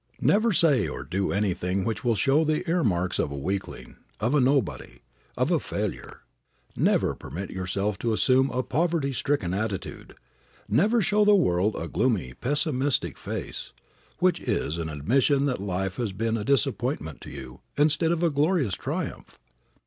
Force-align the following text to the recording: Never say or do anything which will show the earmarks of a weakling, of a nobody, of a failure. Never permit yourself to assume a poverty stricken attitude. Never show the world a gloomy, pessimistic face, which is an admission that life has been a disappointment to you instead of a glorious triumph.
Never 0.19 0.51
say 0.51 0.87
or 0.87 1.03
do 1.03 1.31
anything 1.31 1.85
which 1.85 2.03
will 2.03 2.15
show 2.15 2.43
the 2.43 2.67
earmarks 2.67 3.19
of 3.19 3.31
a 3.31 3.37
weakling, 3.37 3.97
of 4.19 4.33
a 4.33 4.41
nobody, 4.41 5.01
of 5.37 5.51
a 5.51 5.59
failure. 5.59 6.21
Never 6.75 7.13
permit 7.13 7.51
yourself 7.51 7.99
to 7.99 8.11
assume 8.11 8.49
a 8.49 8.63
poverty 8.63 9.13
stricken 9.13 9.53
attitude. 9.53 10.15
Never 10.67 11.03
show 11.03 11.23
the 11.23 11.35
world 11.35 11.75
a 11.75 11.87
gloomy, 11.87 12.33
pessimistic 12.33 13.15
face, 13.15 13.73
which 14.17 14.39
is 14.39 14.79
an 14.79 14.89
admission 14.89 15.45
that 15.45 15.61
life 15.61 15.97
has 15.97 16.13
been 16.13 16.35
a 16.35 16.43
disappointment 16.43 17.21
to 17.21 17.29
you 17.29 17.59
instead 17.77 18.11
of 18.11 18.23
a 18.23 18.31
glorious 18.31 18.73
triumph. 18.73 19.37